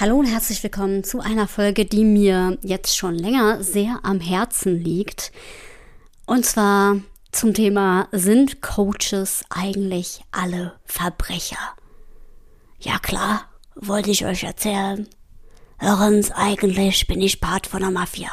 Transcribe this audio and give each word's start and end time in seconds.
Hallo 0.00 0.16
und 0.16 0.24
herzlich 0.24 0.62
willkommen 0.62 1.04
zu 1.04 1.20
einer 1.20 1.46
Folge, 1.46 1.84
die 1.84 2.04
mir 2.04 2.58
jetzt 2.62 2.96
schon 2.96 3.14
länger 3.14 3.62
sehr 3.62 4.00
am 4.02 4.20
Herzen 4.20 4.82
liegt. 4.82 5.32
Und 6.26 6.46
zwar 6.46 6.96
zum 7.30 7.52
Thema, 7.52 8.08
sind 8.10 8.62
Coaches 8.62 9.44
eigentlich 9.50 10.22
alle 10.32 10.72
Verbrecher? 10.86 11.76
Ja 12.80 12.98
klar, 12.98 13.44
wollte 13.76 14.10
ich 14.10 14.24
euch 14.24 14.44
erzählen. 14.44 15.06
Hören's, 15.78 16.32
eigentlich 16.32 17.06
bin 17.06 17.20
ich 17.20 17.40
Part 17.40 17.66
von 17.66 17.82
der 17.82 17.90
Mafia. 17.90 18.32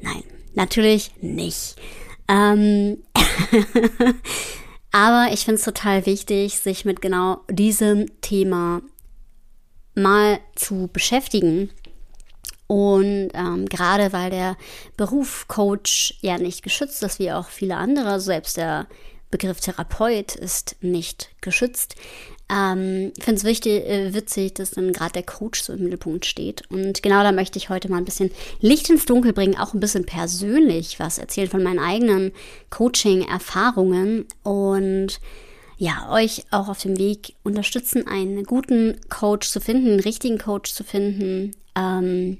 Nein, 0.00 0.24
natürlich 0.54 1.12
nicht. 1.20 1.76
Ähm 2.26 3.04
Aber 4.92 5.32
ich 5.32 5.44
finde 5.44 5.58
es 5.58 5.64
total 5.64 6.06
wichtig, 6.06 6.58
sich 6.58 6.84
mit 6.84 7.02
genau 7.02 7.42
diesem 7.50 8.06
Thema 8.22 8.80
mal 9.94 10.38
zu 10.54 10.88
beschäftigen. 10.92 11.70
Und 12.66 13.30
ähm, 13.34 13.66
gerade 13.66 14.12
weil 14.12 14.30
der 14.30 14.56
Beruf 14.96 15.46
Coach 15.48 16.14
ja 16.22 16.38
nicht 16.38 16.62
geschützt 16.62 17.02
ist, 17.02 17.18
wie 17.18 17.30
auch 17.30 17.48
viele 17.48 17.76
andere, 17.76 18.20
selbst 18.20 18.56
der 18.56 18.86
Begriff 19.30 19.60
Therapeut 19.60 20.36
ist 20.36 20.76
nicht 20.80 21.30
geschützt. 21.40 21.96
Ähm, 22.48 23.12
finde 23.18 23.48
es 23.48 23.66
äh, 23.66 24.14
witzig, 24.14 24.54
dass 24.54 24.72
dann 24.72 24.92
gerade 24.92 25.12
der 25.12 25.22
Coach 25.22 25.62
so 25.62 25.72
im 25.72 25.82
Mittelpunkt 25.82 26.26
steht. 26.26 26.62
Und 26.70 27.02
genau 27.02 27.22
da 27.22 27.32
möchte 27.32 27.58
ich 27.58 27.68
heute 27.68 27.90
mal 27.90 27.96
ein 27.96 28.04
bisschen 28.04 28.30
Licht 28.60 28.90
ins 28.90 29.06
Dunkel 29.06 29.32
bringen, 29.32 29.58
auch 29.58 29.74
ein 29.74 29.80
bisschen 29.80 30.06
persönlich 30.06 31.00
was 31.00 31.18
erzählen 31.18 31.48
von 31.48 31.62
meinen 31.62 31.78
eigenen 31.78 32.32
Coaching-Erfahrungen 32.70 34.26
und 34.42 35.20
ja, 35.76 36.10
euch 36.10 36.44
auch 36.50 36.68
auf 36.68 36.80
dem 36.80 36.98
Weg 36.98 37.34
unterstützen, 37.42 38.06
einen 38.06 38.44
guten 38.44 39.00
Coach 39.08 39.48
zu 39.48 39.60
finden, 39.60 39.92
einen 39.92 40.00
richtigen 40.00 40.38
Coach 40.38 40.72
zu 40.72 40.84
finden, 40.84 41.52
ähm, 41.74 42.38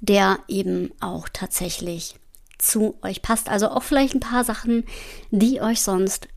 der 0.00 0.38
eben 0.48 0.90
auch 1.00 1.28
tatsächlich 1.32 2.16
zu 2.58 2.96
euch 3.02 3.22
passt. 3.22 3.48
Also 3.48 3.68
auch 3.68 3.82
vielleicht 3.82 4.14
ein 4.14 4.20
paar 4.20 4.44
Sachen, 4.44 4.84
die 5.30 5.60
euch 5.60 5.82
sonst 5.82 6.28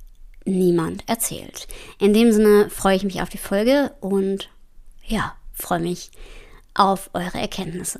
niemand 0.45 1.07
erzählt. 1.07 1.67
In 1.99 2.13
dem 2.13 2.31
Sinne 2.31 2.69
freue 2.69 2.95
ich 2.95 3.03
mich 3.03 3.21
auf 3.21 3.29
die 3.29 3.37
Folge 3.37 3.91
und 3.99 4.49
ja, 5.05 5.35
freue 5.53 5.79
mich 5.79 6.11
auf 6.73 7.09
eure 7.13 7.39
Erkenntnisse. 7.39 7.99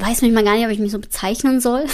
weiß 0.00 0.22
mich 0.22 0.32
mal 0.32 0.44
gar 0.44 0.54
nicht, 0.54 0.64
ob 0.64 0.72
ich 0.72 0.78
mich 0.78 0.92
so 0.92 0.98
bezeichnen 0.98 1.60
soll. 1.60 1.84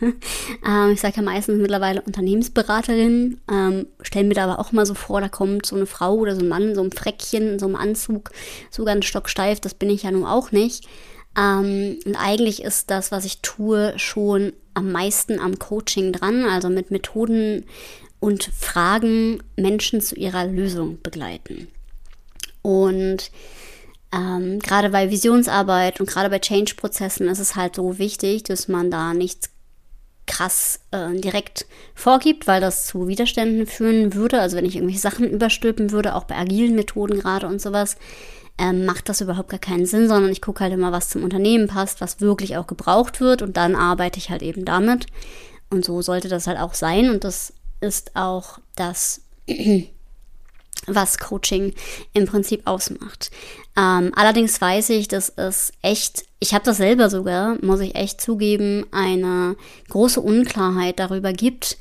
ähm, 0.00 0.90
ich 0.92 1.00
sage 1.00 1.16
ja 1.16 1.22
meistens 1.22 1.60
mittlerweile 1.60 2.02
Unternehmensberaterin, 2.02 3.40
ähm, 3.50 3.86
stelle 4.02 4.26
mir 4.26 4.34
da 4.34 4.44
aber 4.44 4.58
auch 4.58 4.72
mal 4.72 4.86
so 4.86 4.94
vor, 4.94 5.20
da 5.20 5.28
kommt 5.28 5.66
so 5.66 5.76
eine 5.76 5.86
Frau 5.86 6.14
oder 6.14 6.34
so 6.34 6.42
ein 6.42 6.48
Mann 6.48 6.74
so 6.74 6.80
einem 6.80 6.92
Freckchen, 6.92 7.54
in 7.54 7.58
so 7.58 7.66
einem 7.66 7.76
Anzug, 7.76 8.30
so 8.70 8.84
ganz 8.84 9.04
stocksteif, 9.06 9.60
das 9.60 9.74
bin 9.74 9.90
ich 9.90 10.02
ja 10.02 10.10
nun 10.10 10.24
auch 10.24 10.52
nicht. 10.52 10.86
Ähm, 11.36 11.98
und 12.04 12.16
eigentlich 12.16 12.62
ist 12.62 12.90
das, 12.90 13.12
was 13.12 13.24
ich 13.24 13.40
tue, 13.40 13.94
schon 13.98 14.52
am 14.74 14.92
meisten 14.92 15.38
am 15.38 15.58
Coaching 15.58 16.12
dran, 16.12 16.44
also 16.44 16.68
mit 16.68 16.90
Methoden 16.90 17.64
und 18.20 18.44
Fragen 18.44 19.42
Menschen 19.56 20.00
zu 20.00 20.16
ihrer 20.16 20.46
Lösung 20.46 20.98
begleiten. 21.02 21.68
Und 22.62 23.30
ähm, 24.14 24.60
gerade 24.60 24.90
bei 24.90 25.10
Visionsarbeit 25.10 26.00
und 26.00 26.08
gerade 26.08 26.30
bei 26.30 26.38
Change-Prozessen 26.38 27.28
ist 27.28 27.40
es 27.40 27.56
halt 27.56 27.74
so 27.74 27.98
wichtig, 27.98 28.44
dass 28.44 28.68
man 28.68 28.90
da 28.90 29.12
nichts 29.12 29.50
krass 30.26 30.80
äh, 30.92 31.12
direkt 31.18 31.66
vorgibt, 31.94 32.46
weil 32.46 32.60
das 32.60 32.86
zu 32.86 33.08
Widerständen 33.08 33.66
führen 33.66 34.14
würde. 34.14 34.40
Also 34.40 34.56
wenn 34.56 34.64
ich 34.64 34.76
irgendwelche 34.76 35.00
Sachen 35.00 35.28
überstülpen 35.28 35.90
würde, 35.90 36.14
auch 36.14 36.24
bei 36.24 36.36
agilen 36.36 36.76
Methoden 36.76 37.18
gerade 37.18 37.46
und 37.46 37.60
sowas, 37.60 37.96
ähm, 38.56 38.86
macht 38.86 39.08
das 39.08 39.20
überhaupt 39.20 39.48
gar 39.48 39.58
keinen 39.58 39.84
Sinn, 39.84 40.08
sondern 40.08 40.30
ich 40.30 40.40
gucke 40.40 40.62
halt 40.62 40.72
immer, 40.72 40.92
was 40.92 41.08
zum 41.10 41.24
Unternehmen 41.24 41.66
passt, 41.66 42.00
was 42.00 42.20
wirklich 42.20 42.56
auch 42.56 42.68
gebraucht 42.68 43.20
wird 43.20 43.42
und 43.42 43.56
dann 43.56 43.74
arbeite 43.74 44.18
ich 44.18 44.30
halt 44.30 44.42
eben 44.42 44.64
damit. 44.64 45.06
Und 45.70 45.84
so 45.84 46.02
sollte 46.02 46.28
das 46.28 46.46
halt 46.46 46.58
auch 46.58 46.74
sein 46.74 47.10
und 47.10 47.24
das 47.24 47.52
ist 47.80 48.12
auch 48.14 48.60
das 48.76 49.22
was 50.86 51.18
Coaching 51.18 51.72
im 52.12 52.26
Prinzip 52.26 52.62
ausmacht. 52.66 53.30
Ähm, 53.76 54.12
allerdings 54.14 54.60
weiß 54.60 54.90
ich, 54.90 55.08
dass 55.08 55.30
es 55.36 55.72
echt, 55.82 56.24
ich 56.40 56.54
habe 56.54 56.64
das 56.64 56.76
selber 56.76 57.10
sogar, 57.10 57.56
muss 57.62 57.80
ich 57.80 57.94
echt 57.94 58.20
zugeben, 58.20 58.86
eine 58.92 59.56
große 59.88 60.20
Unklarheit 60.20 60.98
darüber 60.98 61.32
gibt, 61.32 61.76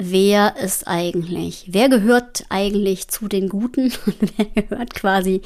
wer 0.00 0.56
ist 0.56 0.88
eigentlich, 0.88 1.66
wer 1.68 1.88
gehört 1.88 2.44
eigentlich 2.48 3.08
zu 3.08 3.28
den 3.28 3.48
Guten 3.48 3.92
und 4.06 4.32
wer 4.36 4.62
gehört 4.62 4.94
quasi 4.94 5.42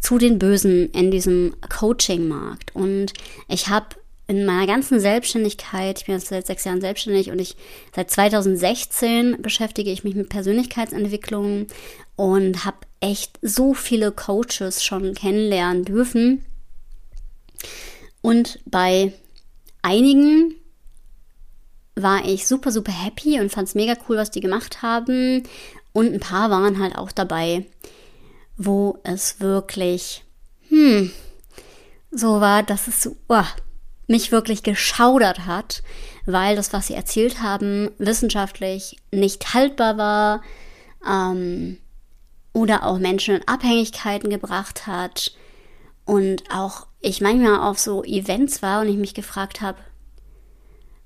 zu 0.00 0.18
den 0.18 0.38
Bösen 0.38 0.90
in 0.90 1.10
diesem 1.10 1.54
Coaching-Markt. 1.68 2.74
Und 2.74 3.12
ich 3.48 3.68
habe 3.68 3.96
in 4.26 4.44
meiner 4.44 4.66
ganzen 4.66 5.00
Selbstständigkeit, 5.00 6.00
ich 6.00 6.06
bin 6.06 6.14
jetzt 6.14 6.28
seit 6.28 6.46
sechs 6.46 6.64
Jahren 6.64 6.82
selbstständig 6.82 7.30
und 7.30 7.38
ich 7.38 7.56
seit 7.94 8.10
2016 8.10 9.40
beschäftige 9.40 9.90
ich 9.90 10.04
mich 10.04 10.14
mit 10.14 10.28
Persönlichkeitsentwicklung 10.28 11.66
und 12.18 12.64
habe 12.64 12.78
echt 12.98 13.38
so 13.42 13.74
viele 13.74 14.10
Coaches 14.10 14.82
schon 14.82 15.14
kennenlernen 15.14 15.84
dürfen. 15.84 16.44
Und 18.22 18.58
bei 18.66 19.12
einigen 19.82 20.56
war 21.94 22.24
ich 22.24 22.48
super, 22.48 22.72
super 22.72 22.90
happy 22.90 23.38
und 23.38 23.52
fand 23.52 23.68
es 23.68 23.76
mega 23.76 23.94
cool, 24.08 24.16
was 24.16 24.32
die 24.32 24.40
gemacht 24.40 24.82
haben. 24.82 25.44
Und 25.92 26.12
ein 26.12 26.18
paar 26.18 26.50
waren 26.50 26.80
halt 26.80 26.98
auch 26.98 27.12
dabei, 27.12 27.66
wo 28.56 28.98
es 29.04 29.38
wirklich, 29.38 30.24
hm, 30.70 31.12
so 32.10 32.40
war, 32.40 32.64
dass 32.64 32.88
es 32.88 33.08
oh, 33.28 33.44
mich 34.08 34.32
wirklich 34.32 34.64
geschaudert 34.64 35.46
hat, 35.46 35.84
weil 36.26 36.56
das, 36.56 36.72
was 36.72 36.88
sie 36.88 36.94
erzählt 36.94 37.42
haben, 37.42 37.92
wissenschaftlich 37.98 38.96
nicht 39.12 39.54
haltbar 39.54 39.98
war 39.98 40.42
ähm, 41.08 41.78
oder 42.52 42.84
auch 42.84 42.98
Menschen 42.98 43.36
in 43.36 43.48
Abhängigkeiten 43.48 44.30
gebracht 44.30 44.86
hat 44.86 45.32
und 46.04 46.44
auch 46.52 46.86
ich 47.00 47.20
manchmal 47.20 47.60
auf 47.60 47.78
so 47.78 48.02
Events 48.02 48.62
war 48.62 48.80
und 48.80 48.88
ich 48.88 48.96
mich 48.96 49.14
gefragt 49.14 49.60
habe, 49.60 49.78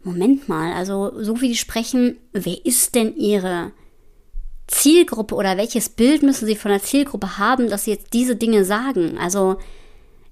Moment 0.05 0.49
mal, 0.49 0.73
also 0.73 1.13
so 1.23 1.41
wie 1.41 1.49
die 1.49 1.57
sprechen, 1.57 2.17
wer 2.33 2.65
ist 2.65 2.95
denn 2.95 3.17
ihre 3.17 3.73
Zielgruppe 4.67 5.35
oder 5.35 5.57
welches 5.57 5.89
Bild 5.91 6.23
müssen 6.23 6.47
sie 6.47 6.57
von 6.57 6.71
der 6.71 6.83
Zielgruppe 6.83 7.39
haben, 7.39 7.69
dass 7.69 7.85
sie 7.85 7.93
jetzt 7.93 8.13
diese 8.13 8.37
Dinge 8.37 8.65
sagen? 8.65 9.19
Also, 9.19 9.59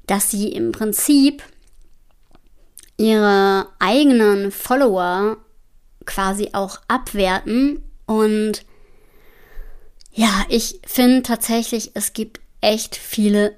dass 0.06 0.30
sie 0.30 0.48
im 0.48 0.72
Prinzip 0.72 1.42
ihre 2.96 3.68
eigenen 3.78 4.50
Follower 4.50 5.36
quasi 6.04 6.50
auch 6.52 6.78
abwerten. 6.88 7.82
Und 8.06 8.64
ja, 10.12 10.44
ich 10.48 10.80
finde 10.86 11.22
tatsächlich, 11.22 11.92
es 11.94 12.12
gibt 12.12 12.40
echt 12.60 12.96
viele 12.96 13.54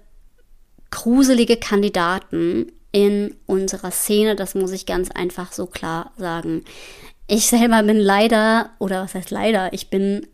gruselige 0.90 1.56
Kandidaten 1.56 2.70
in 2.92 3.34
unserer 3.46 3.90
Szene. 3.90 4.36
Das 4.36 4.54
muss 4.54 4.70
ich 4.72 4.86
ganz 4.86 5.10
einfach 5.10 5.52
so 5.52 5.66
klar 5.66 6.12
sagen. 6.16 6.64
Ich 7.26 7.46
selber 7.46 7.82
bin 7.82 7.98
leider, 7.98 8.70
oder 8.78 9.02
was 9.02 9.14
heißt 9.14 9.30
leider, 9.30 9.72
ich 9.72 9.88
bin 9.88 10.26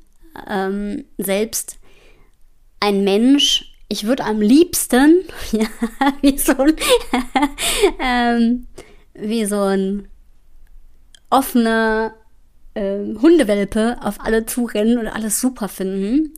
ähm, 0.49 1.05
selbst 1.17 1.79
ein 2.81 3.05
Mensch, 3.05 3.73
ich 3.89 4.05
würde 4.05 4.25
am 4.25 4.41
liebsten, 4.41 5.25
ja, 5.53 5.69
wie 6.21 6.37
so 6.37 6.57
ein, 6.59 6.77
ähm, 8.01 8.67
wie 9.15 9.45
so 9.45 9.63
ein 9.63 10.09
offener 11.31 12.15
ähm, 12.79 13.21
Hundewelpe 13.21 13.97
auf 14.01 14.21
alle 14.21 14.47
zurennen 14.47 14.99
und 14.99 15.09
alles 15.09 15.41
super 15.41 15.69
finden. 15.69 16.33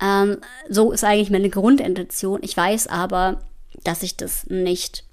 Ähm, 0.00 0.36
so 0.68 0.92
ist 0.92 1.02
eigentlich 1.02 1.30
meine 1.30 1.48
Grundintention. 1.48 2.40
Ich 2.42 2.56
weiß 2.56 2.88
aber, 2.88 3.42
dass 3.84 4.02
ich 4.02 4.16
das 4.16 4.46
nicht 4.48 5.04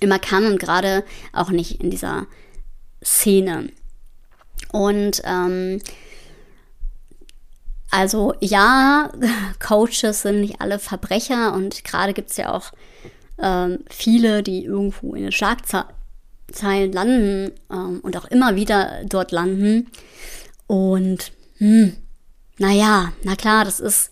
immer 0.00 0.20
kann 0.20 0.46
und 0.46 0.60
gerade 0.60 1.04
auch 1.32 1.50
nicht 1.50 1.82
in 1.82 1.90
dieser 1.90 2.26
Szene. 3.02 3.70
Und 4.70 5.20
ähm, 5.24 5.80
Also 7.90 8.34
ja, 8.40 9.10
Coaches 9.58 10.22
sind 10.22 10.42
nicht 10.42 10.60
alle 10.60 10.78
Verbrecher 10.78 11.54
und 11.54 11.84
gerade 11.84 12.12
gibt 12.14 12.30
es 12.30 12.36
ja 12.36 12.52
auch 12.52 12.72
ähm, 13.38 13.80
viele, 13.90 14.42
die 14.42 14.64
irgendwo 14.64 15.14
in 15.14 15.22
den 15.22 15.32
Schlagzeilen 16.48 16.92
landen 16.92 17.52
ähm, 17.70 18.00
und 18.02 18.16
auch 18.16 18.24
immer 18.26 18.56
wieder 18.56 19.02
dort 19.04 19.32
landen. 19.32 19.88
Und 20.66 21.32
hm, 21.58 21.96
naja, 22.58 23.12
na 23.22 23.36
klar, 23.36 23.64
das 23.64 23.80
ist 23.80 24.10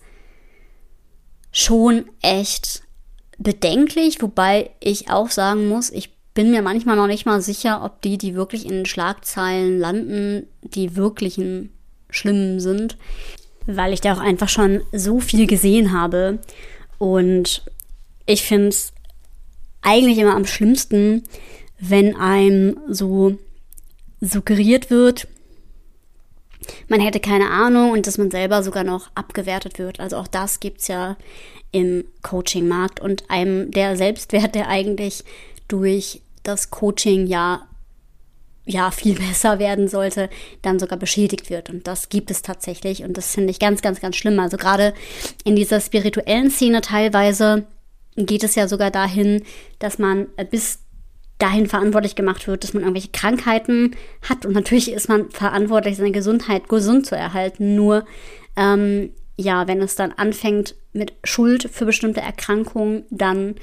schon 1.51 2.05
echt 2.21 2.83
bedenklich, 3.37 4.21
wobei 4.21 4.71
ich 4.79 5.09
auch 5.09 5.29
sagen 5.29 5.67
muss, 5.67 5.89
ich 5.89 6.15
bin 6.33 6.51
mir 6.51 6.61
manchmal 6.61 6.95
noch 6.95 7.07
nicht 7.07 7.25
mal 7.25 7.41
sicher, 7.41 7.83
ob 7.83 8.01
die, 8.01 8.17
die 8.17 8.35
wirklich 8.35 8.65
in 8.65 8.85
Schlagzeilen 8.85 9.79
landen, 9.79 10.47
die 10.61 10.95
wirklichen 10.95 11.71
schlimmen 12.09 12.59
sind, 12.59 12.97
weil 13.65 13.93
ich 13.93 14.01
da 14.01 14.13
auch 14.13 14.19
einfach 14.19 14.49
schon 14.49 14.81
so 14.91 15.19
viel 15.19 15.47
gesehen 15.47 15.93
habe. 15.93 16.39
Und 16.99 17.63
ich 18.25 18.43
finde 18.43 18.69
es 18.69 18.93
eigentlich 19.81 20.17
immer 20.19 20.35
am 20.35 20.45
schlimmsten, 20.45 21.23
wenn 21.79 22.15
einem 22.15 22.79
so 22.87 23.37
suggeriert 24.21 24.89
wird, 24.89 25.27
man 26.87 26.99
hätte 26.99 27.19
keine 27.19 27.49
Ahnung 27.49 27.91
und 27.91 28.07
dass 28.07 28.17
man 28.17 28.31
selber 28.31 28.63
sogar 28.63 28.83
noch 28.83 29.09
abgewertet 29.15 29.79
wird. 29.79 29.99
Also 29.99 30.17
auch 30.17 30.27
das 30.27 30.59
gibt 30.59 30.81
es 30.81 30.87
ja 30.87 31.17
im 31.71 32.05
Coaching-Markt 32.23 32.99
und 32.99 33.29
einem 33.29 33.71
der 33.71 33.95
Selbstwert, 33.95 34.55
der 34.55 34.67
eigentlich 34.67 35.23
durch 35.67 36.21
das 36.43 36.69
Coaching 36.71 37.27
ja 37.27 37.67
ja 38.65 38.91
viel 38.91 39.15
besser 39.29 39.59
werden 39.59 39.87
sollte, 39.87 40.29
dann 40.61 40.79
sogar 40.79 40.99
beschädigt 40.99 41.49
wird. 41.49 41.69
Und 41.69 41.87
das 41.87 42.09
gibt 42.09 42.29
es 42.29 42.41
tatsächlich. 42.41 43.03
Und 43.03 43.17
das 43.17 43.33
finde 43.33 43.51
ich 43.51 43.59
ganz, 43.59 43.81
ganz, 43.81 44.01
ganz 44.01 44.15
schlimm. 44.15 44.39
Also 44.39 44.57
gerade 44.57 44.93
in 45.43 45.55
dieser 45.55 45.79
spirituellen 45.79 46.51
Szene 46.51 46.81
teilweise 46.81 47.65
geht 48.15 48.43
es 48.43 48.55
ja 48.55 48.67
sogar 48.67 48.91
dahin, 48.91 49.43
dass 49.79 49.99
man 49.99 50.27
bis 50.51 50.79
dahin 51.37 51.67
verantwortlich 51.67 52.15
gemacht 52.15 52.47
wird, 52.47 52.63
dass 52.63 52.73
man 52.73 52.83
irgendwelche 52.83 53.11
Krankheiten 53.11 53.95
hat. 54.27 54.45
Und 54.45 54.53
natürlich 54.53 54.91
ist 54.91 55.09
man 55.09 55.29
verantwortlich, 55.29 55.97
seine 55.97 56.11
Gesundheit 56.11 56.67
gesund 56.67 57.05
zu 57.05 57.15
erhalten. 57.15 57.75
Nur, 57.75 58.05
ähm, 58.55 59.11
ja, 59.35 59.67
wenn 59.67 59.81
es 59.81 59.95
dann 59.95 60.11
anfängt 60.13 60.75
mit 60.93 61.13
Schuld 61.23 61.69
für 61.71 61.85
bestimmte 61.85 62.21
Erkrankungen, 62.21 63.03
dann 63.11 63.55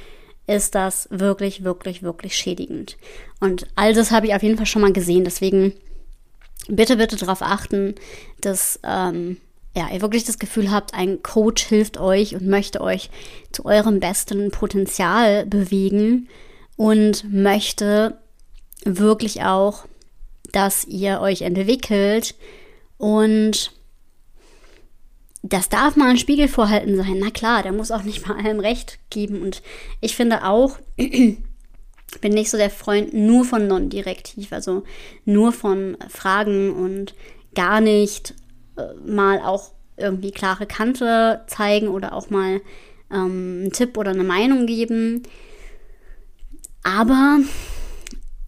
ist 0.46 0.74
das 0.74 1.08
wirklich, 1.10 1.64
wirklich, 1.64 2.02
wirklich 2.02 2.36
schädigend. 2.36 2.96
Und 3.40 3.66
all 3.74 3.94
das 3.94 4.10
habe 4.10 4.26
ich 4.26 4.34
auf 4.34 4.42
jeden 4.42 4.56
Fall 4.56 4.66
schon 4.66 4.82
mal 4.82 4.92
gesehen. 4.92 5.24
Deswegen 5.24 5.72
bitte, 6.68 6.96
bitte 6.96 7.16
darauf 7.16 7.42
achten, 7.42 7.94
dass 8.40 8.78
ähm, 8.84 9.38
ja, 9.74 9.88
ihr 9.92 10.02
wirklich 10.02 10.24
das 10.24 10.38
Gefühl 10.38 10.70
habt, 10.70 10.94
ein 10.94 11.22
Coach 11.22 11.64
hilft 11.64 11.98
euch 11.98 12.36
und 12.36 12.46
möchte 12.46 12.80
euch 12.80 13.10
zu 13.50 13.64
eurem 13.64 13.98
besten 13.98 14.52
Potenzial 14.52 15.46
bewegen 15.46 16.28
und 16.76 17.32
möchte 17.32 18.18
wirklich 18.84 19.42
auch, 19.42 19.86
dass 20.52 20.84
ihr 20.84 21.20
euch 21.20 21.42
entwickelt 21.42 22.34
und 22.98 23.72
das 25.46 25.68
darf 25.68 25.94
mal 25.96 26.08
ein 26.08 26.16
Spiegel 26.16 26.48
vorhalten 26.48 26.96
sein. 26.96 27.18
Na 27.18 27.30
klar, 27.30 27.62
der 27.62 27.72
muss 27.72 27.90
auch 27.90 28.02
nicht 28.02 28.26
mal 28.26 28.38
allem 28.38 28.60
recht 28.60 28.98
geben. 29.10 29.42
Und 29.42 29.62
ich 30.00 30.16
finde 30.16 30.44
auch, 30.46 30.78
bin 30.96 31.38
nicht 32.22 32.50
so 32.50 32.56
der 32.56 32.70
Freund 32.70 33.12
nur 33.12 33.44
von 33.44 33.66
non-direktiv, 33.66 34.52
also 34.54 34.84
nur 35.26 35.52
von 35.52 35.98
Fragen 36.08 36.72
und 36.72 37.14
gar 37.54 37.82
nicht 37.82 38.34
äh, 38.78 38.94
mal 39.06 39.40
auch 39.40 39.72
irgendwie 39.98 40.30
klare 40.30 40.66
Kante 40.66 41.42
zeigen 41.46 41.88
oder 41.88 42.14
auch 42.14 42.30
mal 42.30 42.62
ähm, 43.12 43.60
einen 43.64 43.72
Tipp 43.72 43.98
oder 43.98 44.12
eine 44.12 44.24
Meinung 44.24 44.64
geben. 44.64 45.24
Aber 46.84 47.40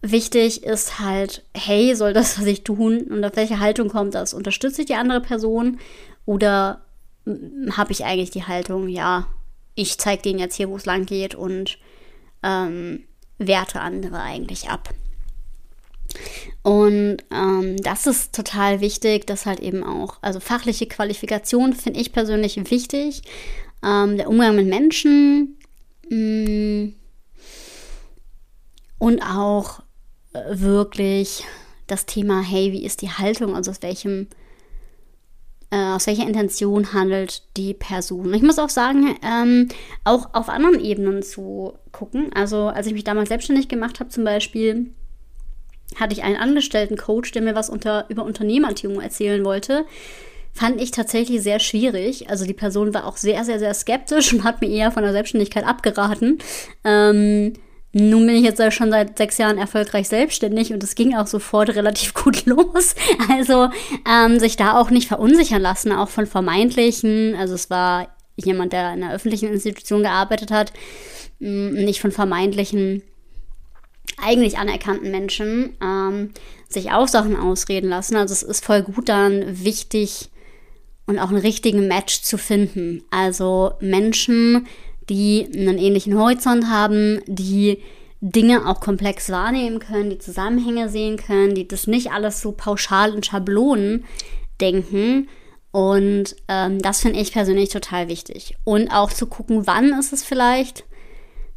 wichtig 0.01 0.63
ist 0.63 0.99
halt, 0.99 1.43
hey, 1.53 1.95
soll 1.95 2.13
das, 2.13 2.39
was 2.39 2.45
ich 2.45 2.63
tun 2.63 3.01
und 3.01 3.25
auf 3.25 3.35
welche 3.35 3.59
Haltung 3.59 3.89
kommt 3.89 4.15
das? 4.15 4.33
Unterstütze 4.33 4.81
ich 4.81 4.87
die 4.87 4.95
andere 4.95 5.21
Person 5.21 5.79
oder 6.25 6.81
habe 7.71 7.91
ich 7.91 8.05
eigentlich 8.05 8.31
die 8.31 8.45
Haltung, 8.45 8.87
ja, 8.87 9.27
ich 9.75 9.97
zeige 9.97 10.21
denen 10.21 10.39
jetzt 10.39 10.55
hier, 10.55 10.69
wo 10.69 10.77
es 10.77 10.85
lang 10.85 11.05
geht 11.05 11.35
und 11.35 11.77
ähm, 12.41 13.03
werte 13.37 13.81
andere 13.81 14.21
eigentlich 14.21 14.69
ab. 14.69 14.89
Und 16.63 17.17
ähm, 17.31 17.77
das 17.77 18.07
ist 18.07 18.33
total 18.33 18.81
wichtig, 18.81 19.27
dass 19.27 19.45
halt 19.45 19.59
eben 19.59 19.83
auch, 19.83 20.17
also 20.21 20.39
fachliche 20.39 20.87
Qualifikation 20.87 21.73
finde 21.73 21.99
ich 21.99 22.13
persönlich 22.13 22.57
wichtig. 22.71 23.23
Ähm, 23.83 24.17
der 24.17 24.29
Umgang 24.29 24.55
mit 24.55 24.67
Menschen 24.67 25.57
mh, 26.09 26.15
mm, 26.15 26.95
und 28.99 29.21
auch 29.21 29.81
äh, 30.33 30.39
wirklich 30.49 31.43
das 31.87 32.05
Thema, 32.05 32.41
hey, 32.41 32.71
wie 32.71 32.83
ist 32.83 33.01
die 33.01 33.09
Haltung, 33.09 33.55
also 33.55 33.71
aus 33.71 33.81
welchem 33.81 34.27
äh, 35.69 35.75
aus 35.75 36.07
welcher 36.07 36.27
Intention 36.27 36.93
handelt 36.93 37.43
die 37.57 37.73
Person. 37.73 38.33
Ich 38.33 38.41
muss 38.41 38.59
auch 38.59 38.69
sagen, 38.69 39.17
ähm, 39.21 39.67
auch 40.05 40.33
auf 40.33 40.49
anderen 40.49 40.79
Ebenen 40.79 41.23
zu 41.23 41.73
gucken. 41.91 42.31
Also 42.33 42.67
als 42.67 42.87
ich 42.87 42.93
mich 42.93 43.03
damals 43.03 43.29
selbstständig 43.29 43.67
gemacht 43.67 43.99
habe 43.99 44.09
zum 44.09 44.23
Beispiel, 44.23 44.93
hatte 45.95 46.13
ich 46.13 46.23
einen 46.23 46.37
angestellten 46.37 46.97
Coach, 46.97 47.31
der 47.31 47.41
mir 47.41 47.55
was 47.55 47.69
unter, 47.69 48.05
über 48.09 48.23
Unternehmertum 48.23 48.99
erzählen 48.99 49.43
wollte. 49.43 49.85
Fand 50.53 50.81
ich 50.81 50.91
tatsächlich 50.91 51.41
sehr 51.43 51.59
schwierig. 51.59 52.29
Also 52.29 52.45
die 52.45 52.53
Person 52.53 52.93
war 52.93 53.05
auch 53.05 53.17
sehr, 53.17 53.43
sehr, 53.43 53.59
sehr 53.59 53.73
skeptisch 53.73 54.33
und 54.33 54.43
hat 54.43 54.61
mir 54.61 54.69
eher 54.69 54.91
von 54.91 55.03
der 55.03 55.11
Selbstständigkeit 55.11 55.65
abgeraten. 55.65 56.39
Ähm, 56.83 57.53
nun 57.99 58.27
bin 58.27 58.35
ich 58.35 58.43
jetzt 58.43 58.61
schon 58.73 58.91
seit 58.91 59.17
sechs 59.17 59.37
Jahren 59.37 59.57
erfolgreich 59.57 60.07
selbstständig 60.07 60.73
und 60.73 60.83
es 60.83 60.95
ging 60.95 61.15
auch 61.15 61.27
sofort 61.27 61.69
relativ 61.75 62.13
gut 62.13 62.45
los. 62.45 62.95
Also 63.31 63.69
ähm, 64.09 64.39
sich 64.39 64.55
da 64.55 64.79
auch 64.79 64.89
nicht 64.89 65.07
verunsichern 65.07 65.61
lassen, 65.61 65.91
auch 65.91 66.09
von 66.09 66.25
vermeintlichen, 66.27 67.35
also 67.35 67.55
es 67.55 67.69
war 67.69 68.15
jemand, 68.35 68.73
der 68.73 68.93
in 68.93 69.03
einer 69.03 69.13
öffentlichen 69.13 69.51
Institution 69.51 70.03
gearbeitet 70.03 70.51
hat, 70.51 70.71
nicht 71.39 72.01
von 72.01 72.11
vermeintlichen 72.11 73.01
eigentlich 74.21 74.57
anerkannten 74.57 75.11
Menschen 75.11 75.75
ähm, 75.81 76.31
sich 76.69 76.91
auch 76.91 77.07
Sachen 77.07 77.35
ausreden 77.35 77.89
lassen. 77.89 78.15
Also 78.15 78.33
es 78.33 78.43
ist 78.43 78.65
voll 78.65 78.81
gut 78.81 79.09
dann 79.09 79.63
wichtig 79.63 80.29
und 81.05 81.19
auch 81.19 81.29
einen 81.29 81.37
richtigen 81.37 81.87
Match 81.87 82.21
zu 82.21 82.37
finden. 82.37 83.03
Also 83.11 83.73
Menschen, 83.79 84.67
die 85.09 85.47
einen 85.53 85.77
ähnlichen 85.77 86.17
Horizont 86.17 86.69
haben, 86.69 87.21
die 87.27 87.79
Dinge 88.19 88.67
auch 88.67 88.79
komplex 88.79 89.29
wahrnehmen 89.29 89.79
können, 89.79 90.09
die 90.09 90.17
Zusammenhänge 90.17 90.89
sehen 90.89 91.17
können, 91.17 91.53
die 91.53 91.67
das 91.67 91.87
nicht 91.87 92.11
alles 92.11 92.41
so 92.41 92.51
pauschal 92.51 93.13
in 93.13 93.23
Schablonen 93.23 94.05
denken. 94.59 95.29
Und 95.71 96.35
ähm, 96.47 96.81
das 96.81 97.01
finde 97.01 97.19
ich 97.19 97.31
persönlich 97.31 97.69
total 97.69 98.07
wichtig. 98.07 98.55
Und 98.63 98.89
auch 98.89 99.13
zu 99.13 99.27
gucken, 99.27 99.67
wann 99.67 99.93
ist 99.99 100.13
es 100.13 100.23
vielleicht 100.23 100.83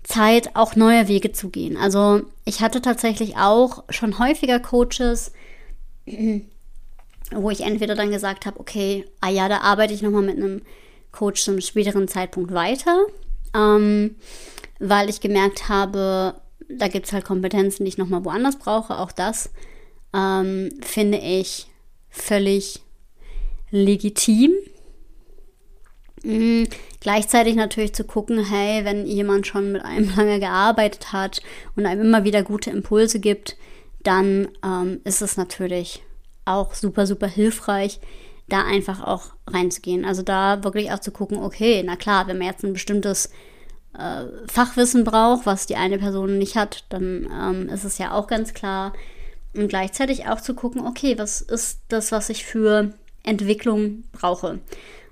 Zeit, 0.02 0.54
auch 0.54 0.76
neue 0.76 1.08
Wege 1.08 1.32
zu 1.32 1.48
gehen. 1.48 1.76
Also 1.76 2.22
ich 2.44 2.60
hatte 2.60 2.82
tatsächlich 2.82 3.36
auch 3.36 3.84
schon 3.88 4.18
häufiger 4.18 4.58
Coaches, 4.58 5.32
wo 7.32 7.50
ich 7.50 7.60
entweder 7.60 7.94
dann 7.94 8.10
gesagt 8.10 8.44
habe, 8.44 8.58
okay, 8.60 9.06
ah 9.20 9.30
ja, 9.30 9.48
da 9.48 9.58
arbeite 9.58 9.94
ich 9.94 10.02
nochmal 10.02 10.22
mit 10.22 10.36
einem 10.36 10.62
Coach 11.12 11.42
zu 11.42 11.52
einem 11.52 11.60
späteren 11.60 12.08
Zeitpunkt 12.08 12.52
weiter 12.52 13.06
ähm, 13.54 14.16
weil 14.78 15.08
ich 15.08 15.20
gemerkt 15.20 15.68
habe, 15.68 16.34
da 16.68 16.88
gibt 16.88 17.06
es 17.06 17.12
halt 17.12 17.24
Kompetenzen, 17.24 17.84
die 17.84 17.88
ich 17.90 17.98
nochmal 17.98 18.24
woanders 18.24 18.58
brauche. 18.58 18.98
Auch 18.98 19.12
das 19.12 19.50
ähm, 20.14 20.70
finde 20.82 21.18
ich 21.18 21.68
völlig 22.08 22.80
legitim. 23.70 24.52
Mhm. 26.22 26.68
Gleichzeitig 27.00 27.54
natürlich 27.54 27.94
zu 27.94 28.04
gucken, 28.04 28.44
hey, 28.44 28.84
wenn 28.84 29.06
jemand 29.06 29.46
schon 29.46 29.72
mit 29.72 29.84
einem 29.84 30.10
lange 30.16 30.38
gearbeitet 30.38 31.12
hat 31.12 31.40
und 31.76 31.86
einem 31.86 32.02
immer 32.02 32.24
wieder 32.24 32.42
gute 32.42 32.70
Impulse 32.70 33.20
gibt, 33.20 33.56
dann 34.02 34.48
ähm, 34.64 35.00
ist 35.04 35.22
es 35.22 35.36
natürlich 35.36 36.02
auch 36.44 36.74
super, 36.74 37.06
super 37.06 37.26
hilfreich, 37.26 38.00
da 38.50 38.64
einfach 38.64 39.02
auch 39.02 39.32
reinzugehen. 39.46 40.04
Also 40.04 40.22
da 40.22 40.62
wirklich 40.62 40.92
auch 40.92 40.98
zu 41.00 41.10
gucken, 41.10 41.38
okay, 41.38 41.82
na 41.84 41.96
klar, 41.96 42.26
wenn 42.26 42.38
man 42.38 42.48
jetzt 42.48 42.64
ein 42.64 42.72
bestimmtes 42.72 43.30
äh, 43.98 44.24
Fachwissen 44.46 45.04
braucht, 45.04 45.46
was 45.46 45.66
die 45.66 45.76
eine 45.76 45.98
Person 45.98 46.38
nicht 46.38 46.56
hat, 46.56 46.84
dann 46.90 47.28
ähm, 47.32 47.68
ist 47.68 47.84
es 47.84 47.98
ja 47.98 48.12
auch 48.12 48.26
ganz 48.26 48.54
klar. 48.54 48.92
Und 49.54 49.68
gleichzeitig 49.68 50.26
auch 50.28 50.40
zu 50.40 50.54
gucken, 50.54 50.86
okay, 50.86 51.18
was 51.18 51.40
ist 51.40 51.80
das, 51.88 52.12
was 52.12 52.28
ich 52.28 52.44
für 52.44 52.92
Entwicklung 53.22 54.04
brauche. 54.12 54.60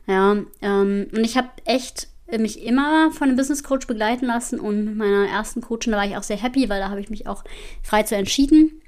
Ja, 0.06 0.36
ähm, 0.62 1.06
und 1.12 1.24
ich 1.24 1.36
habe 1.36 1.48
echt 1.64 2.08
mich 2.36 2.62
immer 2.62 3.10
von 3.10 3.28
einem 3.28 3.36
Business 3.36 3.62
Coach 3.62 3.86
begleiten 3.86 4.26
lassen 4.26 4.60
und 4.60 4.84
mit 4.84 4.96
meiner 4.96 5.28
ersten 5.28 5.62
Coachin, 5.62 5.92
da 5.92 5.98
war 5.98 6.06
ich 6.06 6.16
auch 6.16 6.22
sehr 6.22 6.36
happy, 6.36 6.68
weil 6.68 6.80
da 6.80 6.90
habe 6.90 7.00
ich 7.00 7.08
mich 7.08 7.26
auch 7.26 7.42
frei 7.82 8.02
zu 8.02 8.16
entschieden. 8.16 8.82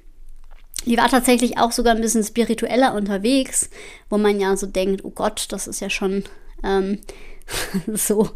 Die 0.85 0.97
war 0.97 1.09
tatsächlich 1.09 1.57
auch 1.57 1.71
sogar 1.71 1.95
ein 1.95 2.01
bisschen 2.01 2.23
spiritueller 2.23 2.93
unterwegs, 2.93 3.69
wo 4.09 4.17
man 4.17 4.39
ja 4.39 4.55
so 4.57 4.67
denkt, 4.67 5.03
oh 5.05 5.11
Gott, 5.11 5.47
das 5.49 5.67
ist 5.67 5.79
ja 5.79 5.89
schon 5.89 6.23
ähm, 6.63 6.99
so 7.93 8.29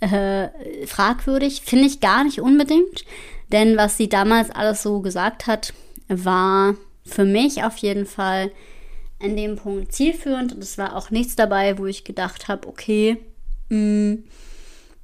äh, 0.00 0.48
fragwürdig. 0.86 1.62
Finde 1.64 1.86
ich 1.86 2.00
gar 2.00 2.24
nicht 2.24 2.40
unbedingt. 2.40 3.04
Denn 3.52 3.76
was 3.76 3.96
sie 3.96 4.08
damals 4.08 4.50
alles 4.50 4.82
so 4.82 5.00
gesagt 5.00 5.46
hat, 5.46 5.74
war 6.08 6.74
für 7.04 7.24
mich 7.24 7.64
auf 7.64 7.76
jeden 7.78 8.06
Fall 8.06 8.50
in 9.18 9.36
dem 9.36 9.56
Punkt 9.56 9.92
zielführend. 9.92 10.54
Und 10.54 10.62
es 10.62 10.78
war 10.78 10.96
auch 10.96 11.10
nichts 11.10 11.36
dabei, 11.36 11.78
wo 11.78 11.86
ich 11.86 12.04
gedacht 12.04 12.48
habe, 12.48 12.68
okay, 12.68 13.18
mh, 13.68 13.78
mm, 13.78 14.24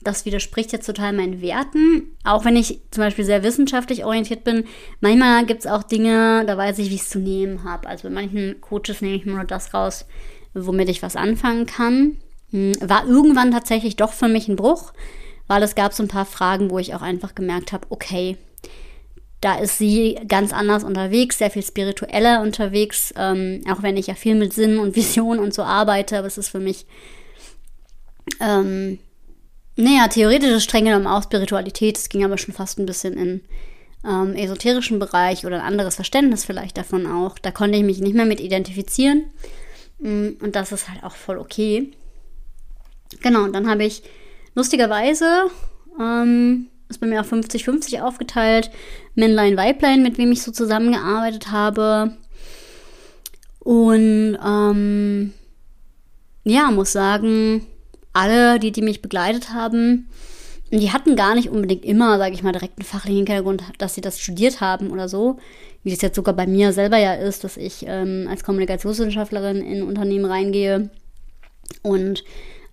das 0.06 0.24
widerspricht 0.24 0.72
jetzt 0.72 0.86
total 0.86 1.12
meinen 1.12 1.40
Werten. 1.40 2.16
Auch 2.24 2.44
wenn 2.44 2.56
ich 2.56 2.80
zum 2.90 3.02
Beispiel 3.02 3.24
sehr 3.24 3.42
wissenschaftlich 3.42 4.04
orientiert 4.04 4.44
bin, 4.44 4.64
manchmal 5.00 5.44
gibt 5.46 5.60
es 5.60 5.66
auch 5.66 5.82
Dinge, 5.82 6.44
da 6.46 6.56
weiß 6.56 6.78
ich, 6.78 6.90
wie 6.90 6.94
ich 6.94 7.02
es 7.02 7.10
zu 7.10 7.18
nehmen 7.18 7.64
habe. 7.64 7.88
Also 7.88 8.04
bei 8.04 8.14
manchen 8.14 8.60
Coaches 8.60 9.00
nehme 9.00 9.16
ich 9.16 9.26
nur 9.26 9.42
das 9.44 9.74
raus, 9.74 10.06
womit 10.54 10.88
ich 10.88 11.02
was 11.02 11.16
anfangen 11.16 11.66
kann. 11.66 12.18
Hm, 12.50 12.72
war 12.80 13.06
irgendwann 13.06 13.50
tatsächlich 13.50 13.96
doch 13.96 14.12
für 14.12 14.28
mich 14.28 14.48
ein 14.48 14.56
Bruch, 14.56 14.92
weil 15.48 15.62
es 15.62 15.74
gab 15.74 15.92
so 15.92 16.02
ein 16.02 16.08
paar 16.08 16.26
Fragen, 16.26 16.70
wo 16.70 16.78
ich 16.78 16.94
auch 16.94 17.02
einfach 17.02 17.34
gemerkt 17.34 17.72
habe, 17.72 17.86
okay, 17.90 18.36
da 19.40 19.58
ist 19.58 19.78
sie 19.78 20.18
ganz 20.28 20.52
anders 20.52 20.82
unterwegs, 20.82 21.38
sehr 21.38 21.50
viel 21.50 21.62
spiritueller 21.62 22.40
unterwegs, 22.40 23.12
ähm, 23.16 23.60
auch 23.70 23.82
wenn 23.82 23.96
ich 23.96 24.06
ja 24.06 24.14
viel 24.14 24.34
mit 24.34 24.52
Sinn 24.52 24.78
und 24.78 24.96
Vision 24.96 25.38
und 25.38 25.52
so 25.52 25.62
arbeite, 25.62 26.18
aber 26.18 26.26
es 26.26 26.38
ist 26.38 26.48
für 26.48 26.58
mich 26.58 26.86
ähm, 28.40 28.98
naja, 29.76 30.08
theoretische 30.08 30.60
streng 30.60 30.86
genommen 30.86 31.06
auch 31.06 31.22
Spiritualität. 31.22 31.98
Es 31.98 32.08
ging 32.08 32.24
aber 32.24 32.38
schon 32.38 32.54
fast 32.54 32.78
ein 32.78 32.86
bisschen 32.86 33.14
in 33.14 33.40
ähm, 34.04 34.34
esoterischen 34.34 34.98
Bereich 34.98 35.44
oder 35.44 35.56
ein 35.56 35.66
anderes 35.66 35.96
Verständnis 35.96 36.44
vielleicht 36.44 36.78
davon 36.78 37.06
auch. 37.06 37.38
Da 37.38 37.50
konnte 37.50 37.76
ich 37.76 37.84
mich 37.84 38.00
nicht 38.00 38.14
mehr 38.14 38.26
mit 38.26 38.40
identifizieren. 38.40 39.24
Mm, 39.98 40.28
und 40.40 40.56
das 40.56 40.72
ist 40.72 40.88
halt 40.88 41.04
auch 41.04 41.14
voll 41.14 41.38
okay. 41.38 41.90
Genau, 43.20 43.44
und 43.44 43.52
dann 43.52 43.68
habe 43.68 43.84
ich 43.84 44.02
lustigerweise, 44.54 45.50
ähm, 46.00 46.68
ist 46.88 47.00
bei 47.00 47.06
mir 47.06 47.20
auch 47.20 47.26
50-50 47.26 48.00
aufgeteilt, 48.00 48.70
Männlein, 49.14 49.56
Weiblein, 49.56 50.02
mit 50.02 50.18
wem 50.18 50.32
ich 50.32 50.42
so 50.42 50.52
zusammengearbeitet 50.52 51.50
habe. 51.50 52.16
Und 53.60 54.38
ähm, 54.44 55.34
ja, 56.44 56.70
muss 56.70 56.92
sagen, 56.92 57.66
alle, 58.16 58.58
die, 58.58 58.72
die 58.72 58.82
mich 58.82 59.02
begleitet 59.02 59.50
haben, 59.50 60.08
die 60.72 60.90
hatten 60.90 61.14
gar 61.14 61.34
nicht 61.34 61.48
unbedingt 61.48 61.84
immer, 61.84 62.18
sage 62.18 62.34
ich 62.34 62.42
mal, 62.42 62.52
direkt 62.52 62.78
einen 62.78 62.86
fachlichen 62.86 63.18
Hintergrund, 63.18 63.62
dass 63.78 63.94
sie 63.94 64.00
das 64.00 64.18
studiert 64.18 64.60
haben 64.60 64.90
oder 64.90 65.08
so. 65.08 65.38
Wie 65.84 65.90
das 65.90 66.02
jetzt 66.02 66.16
sogar 66.16 66.34
bei 66.34 66.46
mir 66.46 66.72
selber 66.72 66.96
ja 66.96 67.14
ist, 67.14 67.44
dass 67.44 67.56
ich 67.56 67.84
ähm, 67.86 68.26
als 68.28 68.42
Kommunikationswissenschaftlerin 68.42 69.62
in 69.62 69.84
Unternehmen 69.84 70.24
reingehe 70.24 70.90
und 71.82 72.24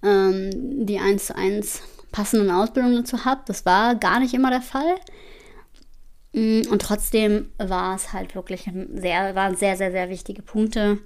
ähm, 0.02 0.86
die 0.86 0.98
eins 0.98 1.28
zu 1.28 1.36
eins 1.36 1.84
passenden 2.12 2.50
Ausbildung 2.50 2.96
dazu 2.96 3.26
habe. 3.26 3.42
Das 3.46 3.66
war 3.66 3.96
gar 3.96 4.20
nicht 4.20 4.34
immer 4.34 4.50
der 4.50 4.62
Fall. 4.62 4.96
Mm, 6.34 6.62
und 6.72 6.82
trotzdem 6.82 7.50
war 7.60 7.96
es 7.96 8.14
halt 8.14 8.34
wirklich 8.34 8.66
ein 8.66 9.00
sehr, 9.00 9.36
waren 9.36 9.56
sehr, 9.56 9.78
sehr, 9.78 9.92
sehr 9.92 10.10
wichtige 10.10 10.42
Punkte, 10.42 10.98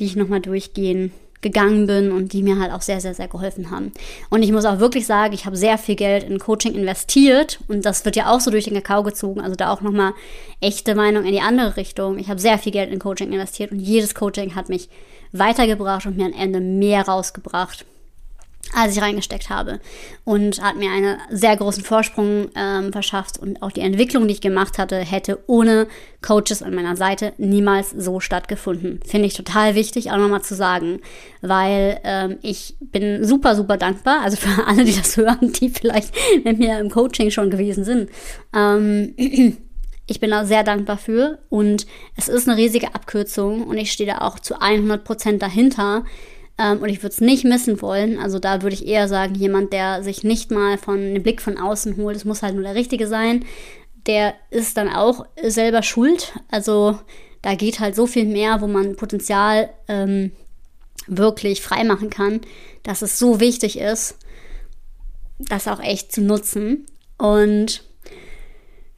die 0.00 0.06
ich 0.06 0.16
nochmal 0.16 0.40
durchgehen 0.40 1.12
gegangen 1.42 1.86
bin 1.86 2.12
und 2.12 2.32
die 2.32 2.42
mir 2.42 2.58
halt 2.58 2.72
auch 2.72 2.80
sehr, 2.80 3.00
sehr, 3.00 3.14
sehr 3.14 3.28
geholfen 3.28 3.70
haben. 3.70 3.92
Und 4.30 4.42
ich 4.42 4.52
muss 4.52 4.64
auch 4.64 4.78
wirklich 4.78 5.06
sagen, 5.06 5.34
ich 5.34 5.44
habe 5.44 5.56
sehr 5.56 5.76
viel 5.76 5.96
Geld 5.96 6.22
in 6.22 6.38
Coaching 6.38 6.74
investiert 6.74 7.60
und 7.68 7.84
das 7.84 8.04
wird 8.04 8.16
ja 8.16 8.32
auch 8.32 8.40
so 8.40 8.50
durch 8.50 8.64
den 8.64 8.74
Kakao 8.74 9.02
gezogen. 9.02 9.40
Also 9.40 9.56
da 9.56 9.70
auch 9.70 9.80
nochmal 9.80 10.14
echte 10.60 10.94
Meinung 10.94 11.24
in 11.24 11.32
die 11.32 11.40
andere 11.40 11.76
Richtung. 11.76 12.18
Ich 12.18 12.28
habe 12.28 12.40
sehr 12.40 12.58
viel 12.58 12.72
Geld 12.72 12.90
in 12.90 12.98
Coaching 12.98 13.32
investiert 13.32 13.72
und 13.72 13.80
jedes 13.80 14.14
Coaching 14.14 14.54
hat 14.54 14.68
mich 14.68 14.88
weitergebracht 15.32 16.06
und 16.06 16.16
mir 16.16 16.26
am 16.26 16.32
Ende 16.32 16.60
mehr 16.60 17.06
rausgebracht 17.06 17.84
als 18.74 18.96
ich 18.96 19.02
reingesteckt 19.02 19.50
habe. 19.50 19.80
Und 20.24 20.62
hat 20.62 20.76
mir 20.76 20.90
einen 20.90 21.18
sehr 21.30 21.56
großen 21.56 21.84
Vorsprung 21.84 22.48
ähm, 22.54 22.92
verschafft. 22.92 23.38
Und 23.38 23.62
auch 23.62 23.72
die 23.72 23.80
Entwicklung, 23.80 24.26
die 24.26 24.34
ich 24.34 24.40
gemacht 24.40 24.78
hatte, 24.78 24.96
hätte 24.96 25.40
ohne 25.46 25.86
Coaches 26.22 26.62
an 26.62 26.74
meiner 26.74 26.96
Seite 26.96 27.32
niemals 27.38 27.90
so 27.90 28.20
stattgefunden. 28.20 29.00
Finde 29.06 29.26
ich 29.26 29.34
total 29.34 29.74
wichtig, 29.74 30.10
auch 30.10 30.16
nochmal 30.16 30.42
zu 30.42 30.54
sagen. 30.54 31.00
Weil 31.40 32.00
ähm, 32.04 32.38
ich 32.42 32.76
bin 32.80 33.24
super, 33.24 33.54
super 33.56 33.76
dankbar. 33.76 34.20
Also 34.22 34.36
für 34.36 34.66
alle, 34.66 34.84
die 34.84 34.96
das 34.96 35.16
hören, 35.16 35.52
die 35.52 35.68
vielleicht 35.68 36.14
mit 36.44 36.58
mir 36.58 36.78
im 36.78 36.90
Coaching 36.90 37.30
schon 37.30 37.50
gewesen 37.50 37.84
sind. 37.84 38.10
Ähm, 38.54 39.14
ich 40.06 40.20
bin 40.20 40.30
da 40.30 40.44
sehr 40.46 40.64
dankbar 40.64 40.98
für. 40.98 41.38
Und 41.50 41.86
es 42.16 42.28
ist 42.28 42.48
eine 42.48 42.56
riesige 42.56 42.94
Abkürzung. 42.94 43.64
Und 43.64 43.76
ich 43.76 43.92
stehe 43.92 44.10
da 44.10 44.18
auch 44.18 44.38
zu 44.38 44.60
100 44.60 45.04
Prozent 45.04 45.42
dahinter 45.42 46.04
ähm, 46.62 46.80
und 46.80 46.88
ich 46.88 47.02
würde 47.02 47.12
es 47.12 47.20
nicht 47.20 47.44
missen 47.44 47.82
wollen. 47.82 48.18
Also 48.18 48.38
da 48.38 48.62
würde 48.62 48.74
ich 48.74 48.86
eher 48.86 49.08
sagen, 49.08 49.34
jemand, 49.34 49.72
der 49.72 50.02
sich 50.04 50.22
nicht 50.22 50.50
mal 50.50 50.78
von 50.78 50.98
einem 50.98 51.22
Blick 51.22 51.42
von 51.42 51.58
außen 51.58 51.96
holt, 51.96 52.16
es 52.16 52.24
muss 52.24 52.42
halt 52.42 52.54
nur 52.54 52.62
der 52.62 52.76
Richtige 52.76 53.08
sein, 53.08 53.44
der 54.06 54.34
ist 54.50 54.76
dann 54.76 54.88
auch 54.88 55.26
selber 55.42 55.82
schuld. 55.82 56.32
Also 56.50 56.98
da 57.40 57.54
geht 57.54 57.80
halt 57.80 57.96
so 57.96 58.06
viel 58.06 58.26
mehr, 58.26 58.60
wo 58.60 58.68
man 58.68 58.96
Potenzial 58.96 59.70
ähm, 59.88 60.30
wirklich 61.08 61.62
freimachen 61.62 62.10
kann, 62.10 62.40
dass 62.84 63.02
es 63.02 63.18
so 63.18 63.40
wichtig 63.40 63.78
ist, 63.78 64.16
das 65.38 65.66
auch 65.66 65.80
echt 65.80 66.12
zu 66.12 66.20
nutzen. 66.20 66.86
Und 67.18 67.82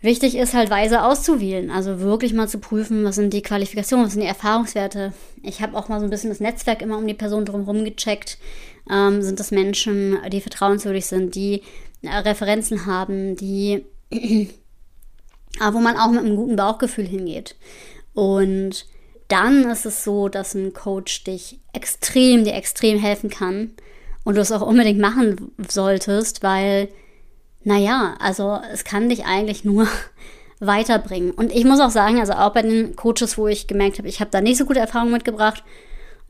Wichtig 0.04 0.36
ist 0.36 0.52
halt 0.52 0.68
weise 0.68 1.02
auszuwählen, 1.02 1.70
also 1.70 1.98
wirklich 1.98 2.34
mal 2.34 2.46
zu 2.46 2.58
prüfen, 2.58 3.04
was 3.04 3.14
sind 3.14 3.32
die 3.32 3.40
Qualifikationen, 3.40 4.04
was 4.04 4.12
sind 4.12 4.20
die 4.20 4.28
Erfahrungswerte. 4.28 5.14
Ich 5.42 5.62
habe 5.62 5.74
auch 5.78 5.88
mal 5.88 5.98
so 5.98 6.04
ein 6.04 6.10
bisschen 6.10 6.28
das 6.28 6.40
Netzwerk 6.40 6.82
immer 6.82 6.98
um 6.98 7.06
die 7.06 7.14
Person 7.14 7.46
drumherum 7.46 7.86
gecheckt. 7.86 8.36
Ähm, 8.90 9.22
sind 9.22 9.40
das 9.40 9.50
Menschen, 9.50 10.18
die 10.30 10.42
vertrauenswürdig 10.42 11.06
sind, 11.06 11.34
die 11.34 11.62
äh, 12.02 12.16
Referenzen 12.16 12.84
haben, 12.84 13.34
die, 13.36 13.86
äh, 14.10 14.46
wo 15.72 15.78
man 15.78 15.96
auch 15.96 16.10
mit 16.10 16.20
einem 16.20 16.36
guten 16.36 16.56
Bauchgefühl 16.56 17.06
hingeht. 17.06 17.56
Und 18.12 18.84
dann 19.28 19.70
ist 19.70 19.86
es 19.86 20.04
so, 20.04 20.28
dass 20.28 20.54
ein 20.54 20.74
Coach 20.74 21.24
dich 21.24 21.60
extrem, 21.72 22.44
dir 22.44 22.52
extrem 22.52 22.98
helfen 22.98 23.30
kann 23.30 23.70
und 24.22 24.34
du 24.34 24.42
es 24.42 24.52
auch 24.52 24.60
unbedingt 24.60 25.00
machen 25.00 25.54
solltest, 25.66 26.42
weil 26.42 26.90
naja, 27.64 28.14
also 28.20 28.60
es 28.72 28.84
kann 28.84 29.08
dich 29.08 29.24
eigentlich 29.24 29.64
nur 29.64 29.88
weiterbringen. 30.60 31.32
Und 31.32 31.52
ich 31.52 31.64
muss 31.64 31.80
auch 31.80 31.90
sagen, 31.90 32.20
also 32.20 32.34
auch 32.34 32.52
bei 32.52 32.62
den 32.62 32.94
Coaches, 32.94 33.36
wo 33.36 33.48
ich 33.48 33.66
gemerkt 33.66 33.98
habe, 33.98 34.08
ich 34.08 34.20
habe 34.20 34.30
da 34.30 34.40
nicht 34.40 34.58
so 34.58 34.66
gute 34.66 34.80
Erfahrungen 34.80 35.12
mitgebracht, 35.12 35.64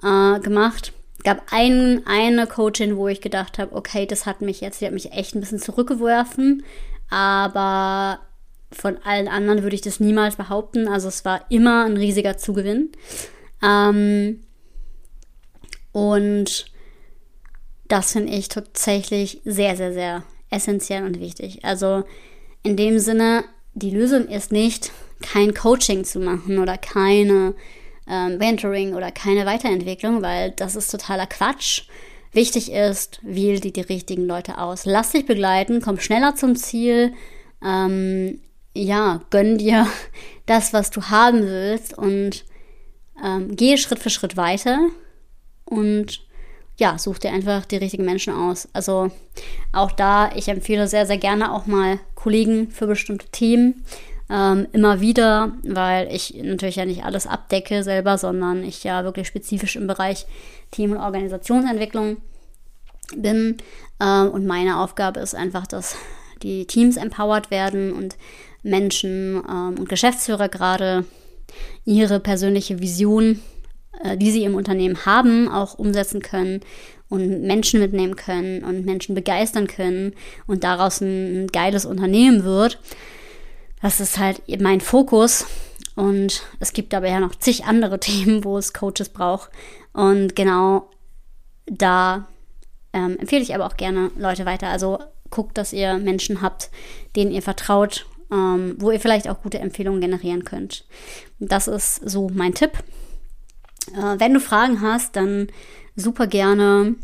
äh, 0.02 0.40
gemacht, 0.40 0.92
gab 1.24 1.42
ein, 1.50 2.02
eine 2.06 2.46
Coachin, 2.46 2.96
wo 2.96 3.08
ich 3.08 3.20
gedacht 3.20 3.58
habe, 3.58 3.74
okay, 3.74 4.06
das 4.06 4.26
hat 4.26 4.40
mich 4.40 4.60
jetzt, 4.60 4.80
die 4.80 4.86
hat 4.86 4.92
mich 4.92 5.12
echt 5.12 5.34
ein 5.34 5.40
bisschen 5.40 5.58
zurückgeworfen, 5.58 6.64
aber 7.10 8.20
von 8.72 8.98
allen 9.04 9.28
anderen 9.28 9.62
würde 9.62 9.76
ich 9.76 9.82
das 9.82 10.00
niemals 10.00 10.36
behaupten. 10.36 10.88
Also 10.88 11.08
es 11.08 11.24
war 11.24 11.46
immer 11.48 11.84
ein 11.84 11.96
riesiger 11.96 12.36
Zugewinn. 12.36 12.90
Ähm, 13.62 14.40
und 15.92 16.66
das 17.88 18.12
finde 18.12 18.32
ich 18.32 18.48
tatsächlich 18.48 19.40
sehr, 19.44 19.76
sehr, 19.76 19.92
sehr 19.92 20.24
essentiell 20.54 21.04
und 21.04 21.20
wichtig. 21.20 21.64
Also 21.64 22.04
in 22.62 22.76
dem 22.76 22.98
Sinne, 22.98 23.44
die 23.74 23.90
Lösung 23.90 24.26
ist 24.28 24.52
nicht, 24.52 24.92
kein 25.20 25.54
Coaching 25.54 26.04
zu 26.04 26.20
machen 26.20 26.58
oder 26.58 26.78
keine 26.78 27.54
ähm, 28.08 28.38
Mentoring 28.38 28.94
oder 28.94 29.10
keine 29.10 29.46
Weiterentwicklung, 29.46 30.22
weil 30.22 30.50
das 30.52 30.76
ist 30.76 30.90
totaler 30.90 31.26
Quatsch. 31.26 31.82
Wichtig 32.32 32.72
ist, 32.72 33.20
wähl 33.22 33.60
dir 33.60 33.72
die 33.72 33.80
richtigen 33.80 34.26
Leute 34.26 34.58
aus. 34.58 34.84
Lass 34.84 35.12
dich 35.12 35.26
begleiten, 35.26 35.80
komm 35.80 36.00
schneller 36.00 36.34
zum 36.34 36.56
Ziel. 36.56 37.12
Ähm, 37.64 38.40
ja, 38.74 39.20
gönn 39.30 39.58
dir 39.58 39.86
das, 40.46 40.72
was 40.72 40.90
du 40.90 41.02
haben 41.04 41.42
willst 41.42 41.96
und 41.96 42.44
ähm, 43.24 43.54
gehe 43.54 43.78
Schritt 43.78 44.00
für 44.00 44.10
Schritt 44.10 44.36
weiter 44.36 44.78
und 45.64 46.23
ja, 46.76 46.98
such 46.98 47.18
dir 47.18 47.32
einfach 47.32 47.64
die 47.66 47.76
richtigen 47.76 48.04
Menschen 48.04 48.34
aus. 48.34 48.68
Also 48.72 49.10
auch 49.72 49.92
da, 49.92 50.30
ich 50.34 50.48
empfehle 50.48 50.88
sehr, 50.88 51.06
sehr 51.06 51.18
gerne 51.18 51.52
auch 51.52 51.66
mal 51.66 52.00
Kollegen 52.14 52.70
für 52.70 52.86
bestimmte 52.86 53.28
Themen. 53.28 53.84
Ähm, 54.30 54.66
immer 54.72 55.00
wieder, 55.00 55.52
weil 55.62 56.08
ich 56.10 56.34
natürlich 56.42 56.76
ja 56.76 56.86
nicht 56.86 57.04
alles 57.04 57.26
abdecke 57.26 57.82
selber, 57.82 58.16
sondern 58.16 58.64
ich 58.64 58.82
ja 58.82 59.04
wirklich 59.04 59.28
spezifisch 59.28 59.76
im 59.76 59.86
Bereich 59.86 60.26
Team- 60.70 60.92
und 60.92 60.98
Organisationsentwicklung 60.98 62.16
bin. 63.14 63.58
Ähm, 64.00 64.30
und 64.30 64.46
meine 64.46 64.80
Aufgabe 64.80 65.20
ist 65.20 65.34
einfach, 65.34 65.66
dass 65.66 65.96
die 66.42 66.66
Teams 66.66 66.96
empowered 66.96 67.50
werden 67.50 67.92
und 67.92 68.16
Menschen 68.62 69.42
ähm, 69.48 69.78
und 69.78 69.88
Geschäftsführer 69.88 70.48
gerade 70.48 71.04
ihre 71.84 72.18
persönliche 72.18 72.80
Vision 72.80 73.40
die 74.16 74.30
sie 74.30 74.44
im 74.44 74.54
Unternehmen 74.54 75.06
haben, 75.06 75.48
auch 75.48 75.78
umsetzen 75.78 76.20
können 76.20 76.60
und 77.08 77.42
Menschen 77.42 77.80
mitnehmen 77.80 78.16
können 78.16 78.64
und 78.64 78.84
Menschen 78.84 79.14
begeistern 79.14 79.66
können 79.66 80.14
und 80.46 80.64
daraus 80.64 81.00
ein 81.00 81.46
geiles 81.48 81.86
Unternehmen 81.86 82.44
wird. 82.44 82.78
Das 83.80 84.00
ist 84.00 84.18
halt 84.18 84.42
mein 84.60 84.80
Fokus. 84.80 85.46
Und 85.94 86.42
es 86.58 86.72
gibt 86.72 86.92
aber 86.94 87.08
ja 87.08 87.20
noch 87.20 87.34
zig 87.36 87.64
andere 87.64 88.00
Themen, 88.00 88.44
wo 88.44 88.58
es 88.58 88.72
Coaches 88.72 89.10
braucht. 89.10 89.50
Und 89.92 90.34
genau 90.34 90.90
da 91.66 92.26
ähm, 92.92 93.16
empfehle 93.18 93.42
ich 93.42 93.54
aber 93.54 93.66
auch 93.66 93.76
gerne 93.76 94.10
Leute 94.16 94.46
weiter. 94.46 94.68
Also 94.68 94.98
guckt, 95.30 95.58
dass 95.58 95.72
ihr 95.72 95.98
Menschen 95.98 96.42
habt, 96.42 96.70
denen 97.16 97.30
ihr 97.30 97.42
vertraut, 97.42 98.06
ähm, 98.32 98.76
wo 98.78 98.90
ihr 98.90 99.00
vielleicht 99.00 99.28
auch 99.28 99.42
gute 99.42 99.58
Empfehlungen 99.58 100.00
generieren 100.00 100.44
könnt. 100.44 100.84
Das 101.38 101.68
ist 101.68 101.96
so 102.08 102.30
mein 102.32 102.54
Tipp. 102.54 102.72
Äh, 103.88 104.18
wenn 104.18 104.34
du 104.34 104.40
Fragen 104.40 104.80
hast, 104.80 105.16
dann 105.16 105.48
super 105.96 106.26
gerne 106.26 106.94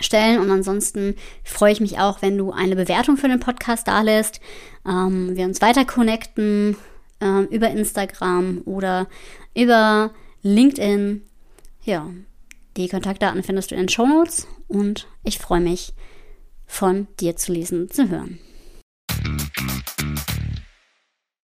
stellen. 0.00 0.40
Und 0.40 0.50
ansonsten 0.50 1.16
freue 1.44 1.72
ich 1.72 1.80
mich 1.80 1.98
auch, 1.98 2.22
wenn 2.22 2.36
du 2.38 2.52
eine 2.52 2.76
Bewertung 2.76 3.16
für 3.16 3.28
den 3.28 3.40
Podcast 3.40 3.88
da 3.88 4.02
lässt. 4.02 4.40
Ähm, 4.86 5.36
wir 5.36 5.44
uns 5.44 5.62
weiter 5.62 5.84
connecten 5.84 6.76
äh, 7.20 7.42
über 7.44 7.70
Instagram 7.70 8.62
oder 8.64 9.08
über 9.54 10.10
LinkedIn. 10.42 11.22
Ja, 11.84 12.08
die 12.76 12.88
Kontaktdaten 12.88 13.42
findest 13.42 13.70
du 13.70 13.74
in 13.74 13.82
den 13.82 13.88
Show 13.88 14.06
Notes 14.06 14.46
und 14.68 15.06
ich 15.22 15.38
freue 15.38 15.60
mich, 15.60 15.92
von 16.66 17.06
dir 17.20 17.36
zu 17.36 17.52
lesen, 17.52 17.90
zu 17.90 18.08
hören. 18.08 18.40